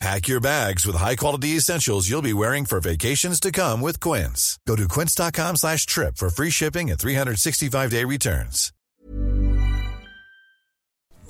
Pack 0.00 0.28
your 0.28 0.40
bags 0.40 0.86
with 0.86 0.96
high-quality 0.96 1.56
essentials 1.56 2.08
you'll 2.08 2.22
be 2.22 2.32
wearing 2.32 2.64
for 2.64 2.80
vacations 2.80 3.38
to 3.38 3.52
come 3.52 3.82
with 3.82 4.00
Quince. 4.00 4.58
Go 4.66 4.74
to 4.74 4.88
quince.com 4.88 5.56
slash 5.56 5.84
trip 5.84 6.16
for 6.16 6.30
free 6.30 6.48
shipping 6.48 6.90
and 6.90 6.98
365-day 6.98 8.04
returns. 8.04 8.72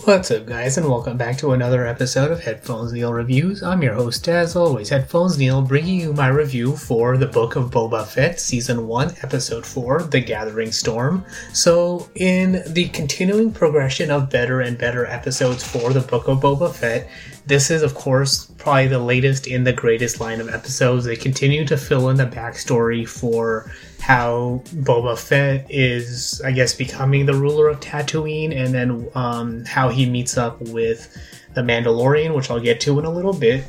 What's 0.04 0.30
up, 0.30 0.46
guys, 0.46 0.78
and 0.78 0.88
welcome 0.88 1.18
back 1.18 1.36
to 1.38 1.52
another 1.52 1.86
episode 1.86 2.30
of 2.30 2.40
Headphones 2.40 2.90
Neil 2.90 3.12
Reviews. 3.12 3.62
I'm 3.62 3.82
your 3.82 3.92
host, 3.92 4.26
as 4.28 4.56
always, 4.56 4.88
Headphones 4.88 5.36
Neil, 5.36 5.60
bringing 5.60 6.00
you 6.00 6.14
my 6.14 6.28
review 6.28 6.74
for 6.74 7.18
the 7.18 7.26
Book 7.26 7.54
of 7.54 7.70
Boba 7.70 8.06
Fett, 8.06 8.40
Season 8.40 8.86
1, 8.86 9.16
Episode 9.22 9.66
4, 9.66 10.04
The 10.04 10.20
Gathering 10.20 10.72
Storm. 10.72 11.22
So, 11.52 12.08
in 12.14 12.62
the 12.72 12.88
continuing 12.88 13.52
progression 13.52 14.10
of 14.10 14.30
better 14.30 14.62
and 14.62 14.78
better 14.78 15.04
episodes 15.04 15.62
for 15.62 15.92
the 15.92 16.00
Book 16.00 16.28
of 16.28 16.38
Boba 16.38 16.74
Fett, 16.74 17.06
this 17.50 17.68
is, 17.68 17.82
of 17.82 17.96
course, 17.96 18.46
probably 18.58 18.86
the 18.86 19.00
latest 19.00 19.48
in 19.48 19.64
the 19.64 19.72
greatest 19.72 20.20
line 20.20 20.40
of 20.40 20.48
episodes. 20.48 21.04
They 21.04 21.16
continue 21.16 21.66
to 21.66 21.76
fill 21.76 22.08
in 22.08 22.16
the 22.16 22.24
backstory 22.24 23.06
for 23.06 23.72
how 24.00 24.62
Boba 24.66 25.18
Fett 25.18 25.66
is, 25.68 26.40
I 26.44 26.52
guess, 26.52 26.72
becoming 26.72 27.26
the 27.26 27.34
ruler 27.34 27.66
of 27.68 27.80
Tatooine, 27.80 28.56
and 28.56 28.72
then 28.72 29.10
um, 29.16 29.64
how 29.64 29.88
he 29.88 30.08
meets 30.08 30.38
up 30.38 30.60
with 30.60 31.12
the 31.54 31.62
Mandalorian, 31.62 32.36
which 32.36 32.52
I'll 32.52 32.60
get 32.60 32.80
to 32.82 33.00
in 33.00 33.04
a 33.04 33.10
little 33.10 33.34
bit. 33.34 33.64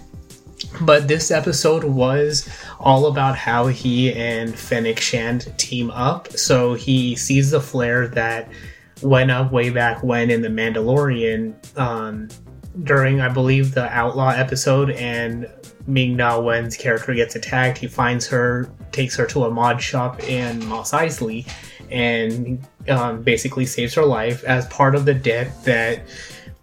But 0.82 1.08
this 1.08 1.32
episode 1.32 1.84
was 1.84 2.48
all 2.80 3.08
about 3.08 3.36
how 3.36 3.66
he 3.66 4.14
and 4.14 4.54
Fennec 4.54 5.00
Shand 5.00 5.52
team 5.58 5.90
up. 5.90 6.32
So 6.34 6.76
he 6.76 7.16
sees 7.16 7.50
the 7.50 7.60
flare 7.60 8.08
that 8.10 8.48
went 9.02 9.32
up 9.32 9.52
way 9.52 9.72
back 9.72 10.04
when 10.04 10.30
in 10.30 10.44
The 10.44 10.50
Mandalorian 10.50 11.56
um, 11.80 12.30
during, 12.84 13.22
I 13.22 13.30
believe, 13.30 13.74
the 13.74 13.90
Outlaw 13.90 14.30
episode, 14.30 14.92
and 14.92 15.50
Ming 15.88 16.16
Na 16.16 16.40
Wen's 16.40 16.78
character 16.78 17.14
gets 17.14 17.36
attacked. 17.36 17.78
He 17.78 17.88
finds 17.88 18.28
her, 18.28 18.72
takes 18.92 19.16
her 19.18 19.26
to 19.28 19.46
a 19.46 19.52
mod 19.52 19.82
shop 19.82 20.24
in 20.24 20.66
Mos 20.68 20.92
Eisley, 20.92 21.48
and 21.90 22.66
um, 22.88 23.22
basically 23.22 23.66
saves 23.66 23.94
her 23.96 24.06
life 24.06 24.44
as 24.44 24.66
part 24.68 24.96
of 24.96 25.06
the 25.06 25.14
debt 25.14 25.52
that 25.66 26.04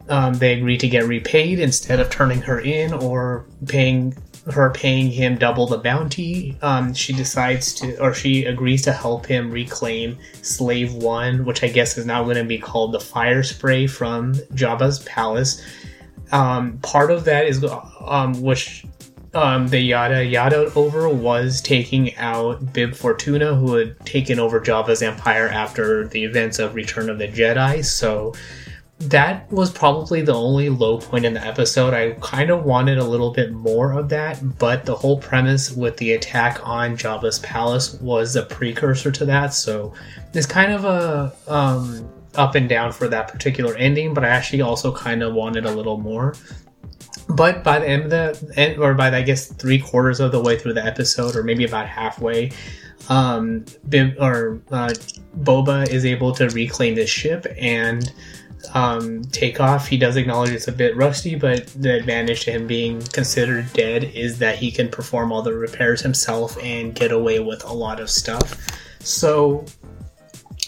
um, 0.08 0.34
they 0.34 0.54
agree 0.54 0.78
to 0.78 0.88
get 0.88 1.06
repaid 1.06 1.60
instead 1.60 2.00
of 2.00 2.08
turning 2.10 2.40
her 2.42 2.60
in 2.60 2.92
or 2.94 3.44
paying 3.66 4.16
her 4.52 4.70
paying 4.70 5.10
him 5.10 5.36
double 5.36 5.66
the 5.66 5.78
bounty. 5.78 6.56
Um, 6.62 6.94
she 6.94 7.12
decides 7.12 7.74
to, 7.74 8.00
or 8.02 8.14
she 8.14 8.46
agrees 8.46 8.82
to 8.82 8.92
help 8.92 9.26
him 9.26 9.50
reclaim 9.50 10.16
Slave 10.42 10.94
One, 10.94 11.44
which 11.44 11.62
I 11.62 11.68
guess 11.68 11.98
is 11.98 12.06
now 12.06 12.24
going 12.24 12.36
to 12.36 12.44
be 12.44 12.58
called 12.58 12.92
the 12.92 13.00
Fire 13.00 13.42
Spray 13.42 13.86
from 13.86 14.34
Jabba's 14.54 15.00
palace. 15.00 15.62
Um, 16.32 16.78
part 16.78 17.10
of 17.10 17.24
that 17.24 17.46
is, 17.46 17.64
um, 18.06 18.40
which 18.42 18.84
um, 19.34 19.68
the 19.68 19.80
yada 19.80 20.24
yada 20.24 20.72
over 20.74 21.08
was 21.08 21.60
taking 21.60 22.16
out 22.16 22.72
Bib 22.72 22.94
Fortuna, 22.94 23.54
who 23.54 23.74
had 23.74 23.98
taken 24.06 24.38
over 24.38 24.60
Jabba's 24.60 25.02
empire 25.02 25.48
after 25.48 26.06
the 26.08 26.24
events 26.24 26.58
of 26.58 26.74
Return 26.74 27.10
of 27.10 27.18
the 27.18 27.28
Jedi. 27.28 27.84
So 27.84 28.34
that 29.00 29.50
was 29.52 29.70
probably 29.70 30.22
the 30.22 30.34
only 30.34 30.68
low 30.70 30.98
point 30.98 31.24
in 31.24 31.34
the 31.34 31.46
episode. 31.46 31.94
I 31.94 32.12
kind 32.20 32.50
of 32.50 32.64
wanted 32.64 32.98
a 32.98 33.04
little 33.04 33.32
bit 33.32 33.52
more 33.52 33.92
of 33.92 34.08
that, 34.08 34.58
but 34.58 34.84
the 34.84 34.96
whole 34.96 35.18
premise 35.18 35.70
with 35.70 35.96
the 35.98 36.12
attack 36.14 36.66
on 36.66 36.96
Jabba's 36.96 37.38
palace 37.38 37.94
was 38.00 38.34
a 38.34 38.42
precursor 38.42 39.12
to 39.12 39.24
that. 39.26 39.54
So 39.54 39.92
it's 40.34 40.46
kind 40.46 40.72
of 40.72 40.84
a 40.84 41.32
um, 41.46 42.08
up 42.34 42.54
and 42.54 42.68
down 42.68 42.92
for 42.92 43.08
that 43.08 43.28
particular 43.28 43.74
ending, 43.76 44.14
but 44.14 44.24
I 44.24 44.28
actually 44.28 44.62
also 44.62 44.92
kind 44.92 45.22
of 45.22 45.34
wanted 45.34 45.66
a 45.66 45.70
little 45.70 45.98
more. 45.98 46.34
But 47.28 47.62
by 47.62 47.78
the 47.78 47.88
end 47.88 48.04
of 48.04 48.10
the 48.10 48.52
end, 48.58 48.78
or 48.78 48.94
by 48.94 49.10
the, 49.10 49.18
I 49.18 49.22
guess 49.22 49.52
three 49.52 49.78
quarters 49.78 50.20
of 50.20 50.32
the 50.32 50.40
way 50.40 50.58
through 50.58 50.74
the 50.74 50.84
episode, 50.84 51.36
or 51.36 51.42
maybe 51.42 51.64
about 51.64 51.86
halfway, 51.86 52.52
um, 53.08 53.64
Bib 53.88 54.16
or 54.18 54.60
uh, 54.70 54.94
Boba 55.40 55.88
is 55.88 56.04
able 56.04 56.32
to 56.32 56.48
reclaim 56.50 56.96
his 56.96 57.10
ship 57.10 57.46
and 57.58 58.12
um, 58.74 59.22
take 59.24 59.60
off. 59.60 59.88
He 59.88 59.96
does 59.96 60.16
acknowledge 60.16 60.50
it's 60.50 60.68
a 60.68 60.72
bit 60.72 60.96
rusty, 60.96 61.34
but 61.34 61.66
the 61.68 61.94
advantage 61.94 62.44
to 62.44 62.52
him 62.52 62.66
being 62.66 63.00
considered 63.02 63.72
dead 63.72 64.04
is 64.04 64.38
that 64.38 64.56
he 64.56 64.70
can 64.70 64.88
perform 64.88 65.32
all 65.32 65.42
the 65.42 65.54
repairs 65.54 66.00
himself 66.00 66.58
and 66.62 66.94
get 66.94 67.12
away 67.12 67.40
with 67.40 67.64
a 67.64 67.72
lot 67.72 68.00
of 68.00 68.10
stuff. 68.10 68.56
So 69.00 69.64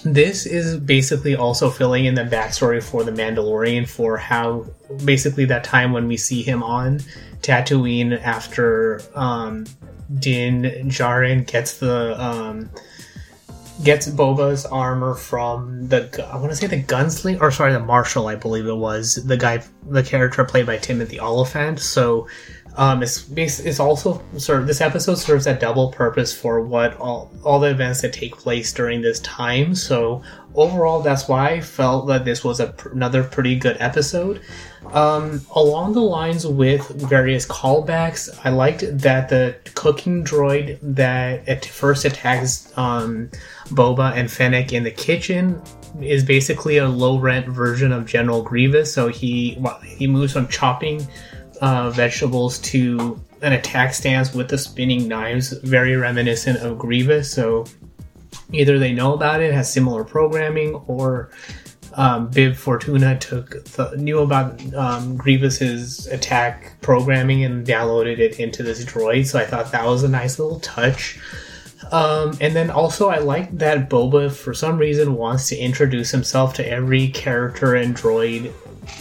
this 0.05 0.47
is 0.47 0.79
basically 0.79 1.37
also 1.37 1.71
filling 1.71 2.07
in 2.07 2.15
the 2.15 2.25
backstory 2.25 2.83
for 2.83 3.05
the 3.05 3.13
Mandalorian 3.13 3.89
for 3.89 4.17
how 4.17 4.67
basically 5.05 5.45
that 5.47 5.65
time 5.65 5.93
when 5.93 6.09
we 6.09 6.17
see 6.17 6.43
him 6.43 6.63
on 6.63 7.01
Tatooine 7.43 8.21
after 8.23 9.01
um, 9.15 9.67
Din 10.19 10.63
Djarin 10.89 11.47
gets 11.47 11.79
the 11.79 12.21
um, 12.21 12.71
gets 13.83 14.09
Boba's 14.09 14.67
armor 14.67 15.15
from 15.15 15.89
the 15.89 16.29
I 16.31 16.37
want 16.37 16.51
to 16.51 16.57
say 16.57 16.67
the 16.67 16.83
gunslinger 16.83 17.41
or 17.41 17.51
sorry 17.51 17.73
the 17.73 17.81
marshal 17.81 18.27
I 18.27 18.35
believe 18.35 18.67
it 18.67 18.75
was 18.75 19.15
the 19.25 19.37
guy 19.37 19.63
the 19.89 20.03
character 20.03 20.45
played 20.45 20.67
by 20.67 20.77
Timothy 20.79 21.19
Olyphant. 21.21 21.81
So 21.81 22.29
um, 22.77 23.03
it's 23.03 23.29
it's 23.31 23.81
also 23.81 24.23
sort 24.37 24.61
of 24.61 24.67
this 24.67 24.81
episode 24.81 25.17
serves 25.17 25.47
a 25.47 25.55
double 25.55 25.91
purpose 25.91 26.33
for 26.33 26.61
what 26.61 26.97
all 26.99 27.31
all 27.45 27.59
the 27.59 27.71
events 27.71 28.03
that 28.03 28.13
take 28.13 28.37
place 28.37 28.73
during 28.73 29.03
this 29.03 29.21
time. 29.21 29.75
So 29.75 30.23
overall, 30.55 31.01
that's 31.03 31.29
why 31.29 31.51
I 31.51 31.61
felt 31.61 32.07
that 32.09 32.25
this 32.25 32.45
was 32.45 32.61
a, 32.61 32.75
another 32.93 33.25
pretty 33.25 33.57
good 33.57 33.77
episode. 33.81 34.41
Um, 34.93 35.45
along 35.55 35.93
the 35.93 36.01
lines 36.01 36.47
with 36.47 36.89
various 36.89 37.47
callbacks, 37.47 38.31
I 38.45 38.51
liked 38.51 38.85
that 38.99 39.29
the 39.29 39.57
cooking 39.75 40.25
droid 40.25 40.79
that 40.83 41.47
at 41.49 41.65
first 41.65 42.05
attacks 42.05 42.73
um, 42.79 43.31
Boba 43.69 44.13
and 44.15 44.31
Fennec 44.31 44.73
in 44.73 44.85
the 44.85 44.91
kitchen 44.91 45.61
is 46.01 46.25
basically 46.25 46.79
a 46.79 46.89
low 46.89 47.19
rent 47.19 47.47
version 47.47 47.93
of 47.93 48.07
General 48.07 48.43
Grievous. 48.43 48.93
So 48.93 49.09
he 49.09 49.63
he 49.85 50.07
moves 50.07 50.33
from 50.33 50.47
chopping 50.49 51.07
uh, 51.61 51.91
vegetables 51.91 52.59
to 52.59 53.21
an 53.43 53.53
attack 53.53 53.95
stance 53.95 54.35
with 54.35 54.49
the 54.49 54.59
spinning 54.59 55.09
knives, 55.09 55.53
very 55.53 55.97
reminiscent 55.97 56.59
of 56.59 56.79
Grievous. 56.79 57.33
So 57.33 57.67
either 58.53 58.79
they 58.79 58.93
know 58.93 59.15
about 59.15 59.41
it, 59.41 59.53
has 59.53 59.73
similar 59.73 60.05
programming, 60.05 60.75
or 60.87 61.31
um, 61.95 62.29
Bib 62.29 62.55
Fortuna 62.55 63.19
took 63.19 63.65
the, 63.65 63.95
knew 63.97 64.21
about 64.21 64.63
um, 64.75 65.17
Grievous's 65.17 66.07
attack 66.07 66.81
programming 66.81 67.45
and 67.45 67.67
downloaded 67.67 68.19
it 68.19 68.39
into 68.39 68.63
this 68.63 68.85
droid. 68.85 69.27
So 69.27 69.39
I 69.39 69.47
thought 69.47 69.73
that 69.73 69.87
was 69.87 70.03
a 70.03 70.09
nice 70.09 70.39
little 70.39 70.61
touch. 70.61 71.19
Um, 71.91 72.37
and 72.41 72.55
then 72.55 72.71
also, 72.71 73.09
I 73.09 73.19
like 73.19 73.57
that 73.59 73.89
Boba, 73.89 74.31
for 74.31 74.55
some 74.55 74.79
reason, 74.79 75.17
wants 75.17 75.49
to 75.49 75.57
introduce 75.57 76.11
himself 76.11 76.55
to 76.55 76.69
every 76.69 77.09
character 77.09 77.75
and 77.75 77.97
droid 77.97 78.53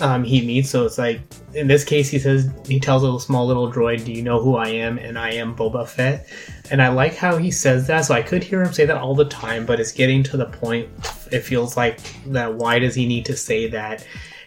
um, 0.01 0.23
he 0.23 0.45
meets. 0.45 0.69
So 0.69 0.85
it's 0.85 0.97
like 0.97 1.21
in 1.53 1.67
this 1.67 1.83
case, 1.83 2.09
he 2.09 2.19
says 2.19 2.49
he 2.67 2.79
tells 2.79 3.03
a 3.03 3.23
small 3.23 3.47
little 3.47 3.71
droid, 3.71 4.05
"Do 4.05 4.11
you 4.11 4.21
know 4.21 4.41
who 4.41 4.55
I 4.55 4.69
am?" 4.69 4.97
And 4.97 5.17
I 5.17 5.31
am 5.33 5.55
Boba 5.55 5.87
Fett. 5.87 6.27
And 6.71 6.81
I 6.81 6.89
like 6.89 7.15
how 7.15 7.37
he 7.37 7.51
says 7.51 7.87
that. 7.87 8.05
So 8.05 8.13
I 8.13 8.21
could 8.21 8.43
hear 8.43 8.61
him 8.61 8.73
say 8.73 8.85
that 8.85 8.97
all 8.97 9.15
the 9.15 9.25
time, 9.25 9.65
but 9.65 9.79
it's 9.79 9.91
getting 9.91 10.23
to 10.23 10.37
the 10.37 10.45
point. 10.45 10.89
It 11.31 11.41
feels 11.41 11.75
like 11.75 11.99
that. 12.27 12.53
Why 12.53 12.79
does 12.79 12.95
he 12.95 13.05
need 13.05 13.25
to 13.25 13.35
say 13.35 13.67
that? 13.69 14.05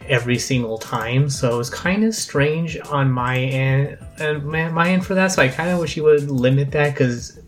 every 0.09 0.39
single 0.39 0.79
time. 0.79 1.29
So 1.31 1.61
it's 1.61 1.71
kind 1.71 2.05
of 2.05 2.15
strange 2.15 2.79
on 2.91 3.11
my 3.11 3.39
end, 3.39 3.99
uh, 4.19 4.35
my 4.41 4.91
end 4.91 5.07
for 5.07 5.15
that. 5.15 5.29
So 5.33 5.43
I 5.43 5.49
kind 5.49 5.71
of 5.71 5.79
wish 5.79 5.95
he 5.95 6.01
would 6.01 6.31
limit 6.31 6.71
that 6.73 6.93
because 6.93 7.41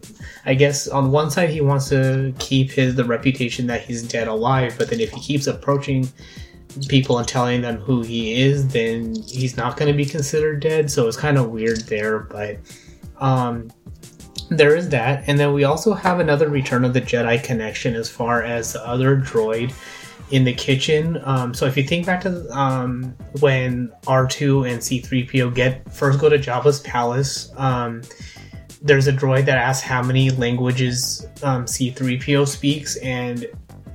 I 0.47 0.55
guess 0.55 0.89
on 0.89 1.11
one 1.11 1.31
side 1.31 1.51
he 1.51 1.61
wants 1.61 1.89
to 1.89 2.35
keep 2.39 2.71
his 2.71 2.95
the 2.95 3.05
reputation 3.05 3.67
that 3.69 3.83
he's 3.83 4.03
dead 4.03 4.29
alive, 4.29 4.77
but 4.79 4.91
then 4.91 5.01
if 5.01 5.11
he 5.11 5.21
keeps 5.21 5.47
approaching 5.47 6.09
people 6.89 7.19
and 7.19 7.27
telling 7.27 7.61
them 7.63 7.77
who 7.79 8.03
he 8.03 8.43
is, 8.43 8.69
then 8.69 9.15
he's 9.27 9.57
not 9.57 9.77
going 9.77 9.91
to 9.91 9.97
be 9.97 10.05
considered 10.05 10.61
dead. 10.61 10.91
So 10.91 11.07
it's 11.07 11.17
kind 11.17 11.39
of 11.39 11.51
weird 11.51 11.81
there, 11.83 12.21
but 12.21 12.59
um, 13.19 13.71
there 14.51 14.77
is 14.77 14.89
that, 14.91 15.25
and 15.27 15.39
then 15.39 15.53
we 15.53 15.65
also 15.65 15.95
have 15.95 16.21
another 16.21 16.49
Return 16.49 16.85
of 16.85 16.93
the 16.93 17.01
Jedi 17.01 17.43
connection 17.43 17.95
as 17.95 18.11
far 18.11 18.43
as 18.43 18.73
the 18.73 18.87
other 18.87 19.17
droid 19.17 19.73
in 20.31 20.45
the 20.45 20.53
kitchen. 20.53 21.21
Um, 21.25 21.55
so 21.55 21.67
if 21.67 21.77
you 21.77 21.83
think 21.85 22.07
back 22.07 22.23
to 22.23 22.49
um, 22.57 23.15
when 23.41 23.93
R2 24.03 24.71
and 24.71 24.81
C3PO 24.81 25.55
get 25.55 25.93
first 25.93 26.19
go 26.19 26.29
to 26.29 26.39
Jabba's 26.39 26.81
palace, 26.81 27.53
um, 27.57 28.03
there's 28.83 29.07
a 29.07 29.13
droid 29.13 29.47
that 29.47 29.59
asks 29.59 29.87
how 29.87 30.03
many 30.03 30.31
languages 30.31 31.27
um, 31.43 31.65
C3PO 31.65 32.47
speaks, 32.47 32.97
and 32.97 33.47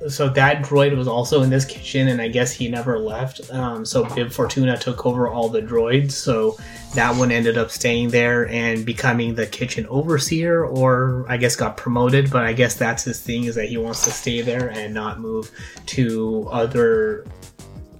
so 0.08 0.28
that 0.30 0.62
droid 0.62 0.96
was 0.96 1.06
also 1.06 1.42
in 1.42 1.50
this 1.50 1.64
kitchen, 1.64 2.08
and 2.08 2.20
I 2.20 2.28
guess 2.28 2.52
he 2.52 2.68
never 2.68 2.98
left. 2.98 3.50
Um, 3.52 3.84
so 3.84 4.04
Bib 4.14 4.32
Fortuna 4.32 4.78
took 4.78 5.04
over 5.04 5.28
all 5.28 5.48
the 5.48 5.60
droids, 5.60 6.12
so 6.12 6.56
that 6.94 7.14
one 7.16 7.30
ended 7.30 7.58
up 7.58 7.70
staying 7.70 8.08
there 8.08 8.48
and 8.48 8.84
becoming 8.84 9.34
the 9.34 9.46
kitchen 9.46 9.86
overseer, 9.88 10.64
or 10.64 11.26
I 11.28 11.36
guess 11.36 11.54
got 11.56 11.76
promoted. 11.76 12.30
But 12.30 12.44
I 12.44 12.52
guess 12.52 12.74
that's 12.74 13.04
his 13.04 13.20
thing 13.20 13.44
is 13.44 13.54
that 13.56 13.68
he 13.68 13.76
wants 13.76 14.04
to 14.04 14.10
stay 14.10 14.40
there 14.40 14.70
and 14.70 14.94
not 14.94 15.20
move 15.20 15.50
to 15.86 16.48
other 16.50 17.26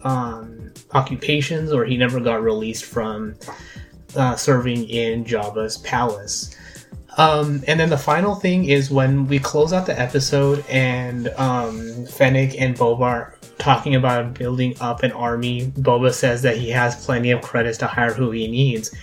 um, 0.03 0.73
occupations, 0.93 1.73
or 1.73 1.85
he 1.85 1.97
never 1.97 2.21
got 2.21 2.43
released 2.43 2.85
from 2.85 3.37
uh, 4.17 4.37
serving 4.37 4.89
in 4.89 5.25
Jabba's 5.25 5.79
palace. 5.79 6.57
Um, 7.21 7.63
and 7.67 7.79
then 7.79 7.91
the 7.91 7.99
final 7.99 8.35
thing 8.35 8.65
is 8.65 8.91
when 8.91 9.27
we 9.27 9.39
close 9.39 9.75
out 9.75 9.85
the 9.85 10.01
episode 10.01 10.65
and 10.71 11.29
um, 11.37 12.07
Fennec 12.07 12.59
and 12.59 12.75
Boba 12.75 13.01
are 13.01 13.35
talking 13.59 13.95
about 13.95 14.33
building 14.33 14.75
up 14.81 15.03
an 15.03 15.13
army. 15.13 15.67
Boba 15.73 16.15
says 16.15 16.41
that 16.41 16.57
he 16.57 16.71
has 16.71 17.05
plenty 17.05 17.31
of 17.31 17.43
credits 17.43 17.77
to 17.79 17.87
hire 17.87 18.15
who 18.15 18.31
he 18.31 18.49
needs. 18.49 18.97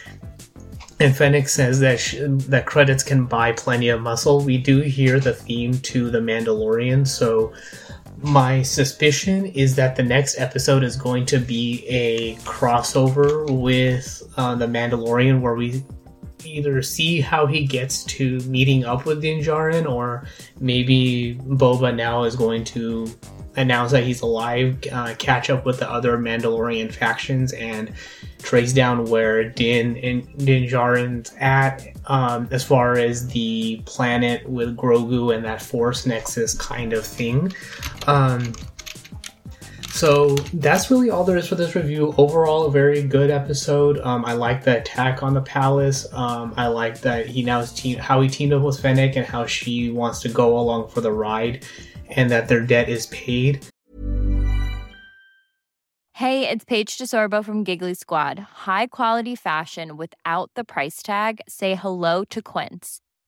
And 1.00 1.16
Fennec 1.16 1.48
says 1.48 1.80
that 1.82 2.00
sh- 2.00 2.16
that 2.50 2.66
credits 2.66 3.04
can 3.04 3.26
buy 3.26 3.52
plenty 3.52 3.90
of 3.90 4.02
muscle. 4.02 4.42
We 4.42 4.58
do 4.58 4.80
hear 4.80 5.20
the 5.20 5.34
theme 5.34 5.74
to 5.74 6.10
the 6.10 6.18
Mandalorian, 6.18 7.08
so 7.08 7.54
my 8.24 8.64
suspicion 8.64 9.46
is 9.46 9.76
that 9.76 9.96
the 9.96 10.02
next 10.02 10.40
episode 10.40 10.84
is 10.84 10.96
going 10.96 11.28
to 11.28 11.38
be 11.38 11.86
a 11.88 12.34
crossover 12.38 13.48
with 13.62 14.24
uh, 14.38 14.56
the 14.56 14.66
Mandalorian, 14.66 15.40
where 15.40 15.54
we 15.54 15.84
either 16.44 16.82
see 16.82 17.22
how 17.22 17.46
he 17.46 17.66
gets 17.66 18.04
to 18.06 18.40
meeting 18.42 18.86
up 18.86 19.06
with 19.06 19.22
Din 19.22 19.42
Djarin, 19.42 19.90
or 19.90 20.28
maybe 20.60 21.40
Boba 21.44 21.96
now 21.96 22.24
is 22.24 22.36
going 22.36 22.64
to 22.66 23.10
announce 23.56 23.92
that 23.92 24.04
he's 24.04 24.22
alive, 24.22 24.78
uh, 24.92 25.16
catch 25.18 25.50
up 25.50 25.66
with 25.66 25.80
the 25.80 25.90
other 25.90 26.18
Mandalorian 26.18 26.94
factions, 26.94 27.54
and 27.54 27.92
trace 28.44 28.72
down 28.72 29.06
where 29.06 29.50
Din 29.50 29.98
and 29.98 30.38
Din 30.38 30.70
Djarin's 30.70 31.34
at, 31.40 31.88
um, 32.06 32.48
as 32.52 32.64
far 32.64 32.94
as 32.94 33.28
the 33.30 33.82
planet 33.86 34.48
with 34.48 34.78
Grogu 34.78 35.36
and 35.36 35.44
that 35.44 35.62
Force 35.62 36.06
Nexus 36.06 36.54
kind 36.54 36.94
of 36.94 37.06
thing. 37.06 37.52
Um, 38.06 38.54
so 39.98 40.36
that's 40.54 40.92
really 40.92 41.10
all 41.10 41.24
there 41.24 41.38
is 41.38 41.48
for 41.48 41.56
this 41.56 41.74
review. 41.74 42.14
Overall, 42.20 42.68
a 42.68 42.72
very 42.72 43.02
good 43.02 43.32
episode. 43.32 44.00
Um, 44.02 44.24
I 44.26 44.34
like 44.34 44.64
the 44.64 44.78
attack 44.78 45.24
on 45.24 45.34
the 45.34 45.42
palace. 45.42 46.06
Um, 46.14 46.54
I 46.56 46.68
like 46.68 47.02
that 47.02 47.26
he 47.26 47.42
now 47.42 47.62
is 47.62 47.74
te- 47.74 47.96
how 47.96 48.22
he 48.22 48.30
teamed 48.30 48.54
up 48.54 48.62
with 48.62 48.80
Fennec 48.80 49.16
and 49.16 49.26
how 49.26 49.48
she 49.48 49.90
wants 49.90 50.22
to 50.22 50.30
go 50.30 50.58
along 50.60 50.90
for 50.90 51.02
the 51.02 51.12
ride, 51.12 51.66
and 52.12 52.30
that 52.30 52.48
their 52.48 52.62
debt 52.62 52.90
is 52.90 53.08
paid. 53.08 53.66
Hey, 56.14 56.48
it's 56.48 56.66
Paige 56.66 56.98
DeSorbo 56.98 57.44
from 57.44 57.64
Giggly 57.64 57.96
Squad. 57.96 58.40
High 58.40 58.88
quality 58.88 59.36
fashion 59.36 59.98
without 59.98 60.52
the 60.56 60.64
price 60.64 61.02
tag. 61.02 61.42
Say 61.48 61.76
hello 61.76 62.24
to 62.26 62.42
Quince. 62.42 63.02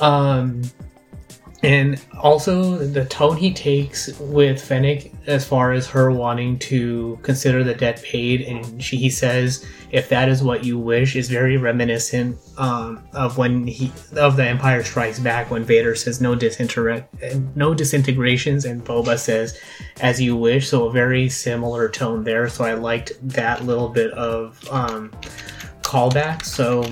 Um, 0.00 0.62
and 1.62 2.00
also 2.20 2.76
the 2.76 3.04
tone 3.06 3.36
he 3.36 3.52
takes 3.52 4.16
with 4.20 4.62
Fennec 4.62 5.12
as 5.26 5.44
far 5.44 5.72
as 5.72 5.88
her 5.88 6.10
wanting 6.12 6.56
to 6.60 7.18
consider 7.22 7.64
the 7.64 7.74
debt 7.74 8.00
paid, 8.04 8.42
and 8.42 8.82
she 8.82 8.96
he 8.96 9.10
says, 9.10 9.66
"If 9.90 10.08
that 10.10 10.28
is 10.28 10.40
what 10.40 10.62
you 10.62 10.78
wish," 10.78 11.16
is 11.16 11.28
very 11.28 11.56
reminiscent 11.56 12.38
um, 12.58 13.02
of 13.12 13.38
when 13.38 13.66
he 13.66 13.90
of 14.16 14.36
the 14.36 14.44
Empire 14.44 14.84
Strikes 14.84 15.18
Back 15.18 15.50
when 15.50 15.64
Vader 15.64 15.96
says, 15.96 16.20
"No 16.20 16.36
disintegra- 16.36 17.06
no 17.56 17.74
disintegrations," 17.74 18.64
and 18.64 18.84
Boba 18.84 19.18
says, 19.18 19.58
"As 20.00 20.20
you 20.20 20.36
wish." 20.36 20.68
So 20.68 20.84
a 20.84 20.92
very 20.92 21.28
similar 21.28 21.88
tone 21.88 22.22
there. 22.22 22.48
So 22.48 22.64
I 22.64 22.74
liked 22.74 23.14
that 23.22 23.64
little 23.66 23.88
bit 23.88 24.12
of 24.12 24.64
um, 24.70 25.10
callback. 25.82 26.44
So 26.44 26.84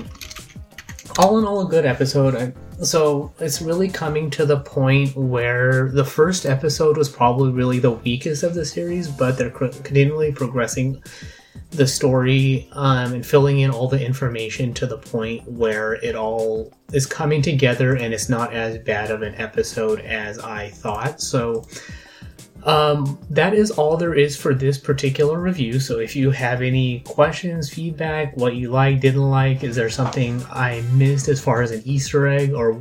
all 1.17 1.39
in 1.39 1.45
all, 1.45 1.65
a 1.65 1.69
good 1.69 1.85
episode. 1.85 2.35
I, 2.35 2.53
so 2.81 3.33
it's 3.39 3.61
really 3.61 3.89
coming 3.89 4.29
to 4.31 4.45
the 4.45 4.59
point 4.59 5.15
where 5.15 5.89
the 5.89 6.05
first 6.05 6.45
episode 6.45 6.97
was 6.97 7.09
probably 7.09 7.51
really 7.51 7.79
the 7.79 7.91
weakest 7.91 8.43
of 8.43 8.53
the 8.53 8.65
series, 8.65 9.07
but 9.07 9.37
they're 9.37 9.49
continually 9.49 10.31
progressing 10.31 11.01
the 11.71 11.87
story 11.87 12.69
um, 12.73 13.13
and 13.13 13.25
filling 13.25 13.59
in 13.59 13.71
all 13.71 13.87
the 13.87 14.03
information 14.03 14.73
to 14.73 14.85
the 14.85 14.97
point 14.97 15.49
where 15.51 15.95
it 15.95 16.15
all 16.15 16.73
is 16.93 17.05
coming 17.05 17.41
together 17.41 17.95
and 17.95 18.13
it's 18.13 18.29
not 18.29 18.53
as 18.53 18.77
bad 18.77 19.11
of 19.11 19.21
an 19.21 19.35
episode 19.35 19.99
as 20.01 20.39
I 20.39 20.69
thought. 20.69 21.19
So 21.19 21.65
um, 22.67 23.17
that 23.29 23.53
is 23.53 23.71
all 23.71 23.95
there 23.95 24.13
is 24.13 24.35
for 24.35 24.53
this 24.53 24.77
particular 24.77 25.39
review. 25.39 25.79
So 25.79 25.99
if 25.99 26.17
you 26.17 26.31
have 26.31 26.61
any 26.61 26.99
questions, 26.99 27.69
feedback, 27.69 28.35
what 28.35 28.55
you 28.55 28.69
like, 28.69 28.99
didn't 28.99 29.29
like, 29.29 29.63
is 29.63 29.77
there 29.77 29.89
something 29.89 30.43
I 30.51 30.81
missed 30.91 31.29
as 31.29 31.41
far 31.41 31.61
as 31.61 31.71
an 31.71 31.81
Easter 31.85 32.27
egg 32.27 32.51
or 32.51 32.73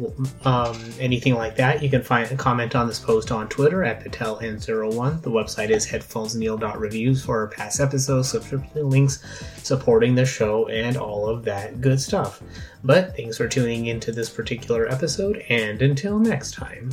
um, 0.44 0.76
anything 0.98 1.36
like 1.36 1.54
that, 1.56 1.84
you 1.84 1.88
can 1.88 2.02
find 2.02 2.28
a 2.32 2.36
comment 2.36 2.74
on 2.74 2.88
this 2.88 2.98
post 2.98 3.30
on 3.30 3.48
Twitter 3.48 3.84
at 3.84 4.04
PatelN01. 4.04 5.22
The 5.22 5.30
website 5.30 5.70
is 5.70 5.86
headphonesneil.reviews 5.86 7.24
for 7.24 7.46
past 7.48 7.78
episodes, 7.78 8.28
subscription 8.28 8.90
links, 8.90 9.22
supporting 9.62 10.16
the 10.16 10.26
show, 10.26 10.66
and 10.66 10.96
all 10.96 11.28
of 11.28 11.44
that 11.44 11.80
good 11.80 12.00
stuff. 12.00 12.42
But 12.82 13.16
thanks 13.16 13.36
for 13.36 13.46
tuning 13.46 13.86
into 13.86 14.10
this 14.10 14.30
particular 14.30 14.90
episode, 14.90 15.44
and 15.48 15.80
until 15.80 16.18
next 16.18 16.54
time. 16.54 16.90